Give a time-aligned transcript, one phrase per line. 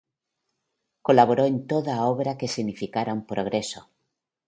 [1.07, 3.89] Colaboró en toda obra que significara un progreso.